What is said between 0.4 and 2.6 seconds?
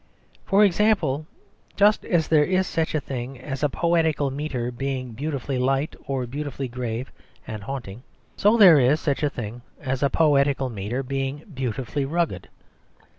For example, just as there